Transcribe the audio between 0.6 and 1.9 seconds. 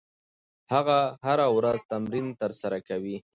هغه هره ورځ